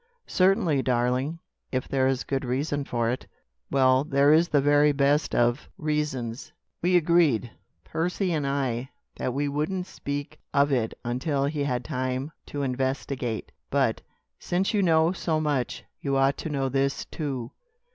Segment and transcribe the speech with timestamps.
[0.25, 1.37] "Certainly, darling,
[1.71, 3.27] if there is good reason for it."
[3.69, 6.51] "Well, there is the very best of reasons.
[6.81, 7.51] We agreed
[7.83, 13.51] Percy and I that we wouldn't speak of it until he had time to investigate;
[13.69, 14.01] but,
[14.39, 17.51] since you know so much, you ought to know this, too."